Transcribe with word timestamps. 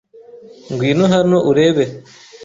Ngwino 0.71 1.03
hano 1.13 1.37
urebe. 1.49 1.85